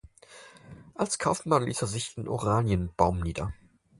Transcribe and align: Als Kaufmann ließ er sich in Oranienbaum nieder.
Als 0.95 1.19
Kaufmann 1.19 1.61
ließ 1.63 1.83
er 1.83 1.87
sich 1.87 2.17
in 2.17 2.27
Oranienbaum 2.27 3.19
nieder. 3.19 3.53